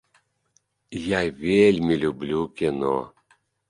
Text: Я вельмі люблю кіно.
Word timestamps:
Я 1.11 1.21
вельмі 1.43 2.01
люблю 2.07 2.43
кіно. 2.61 2.99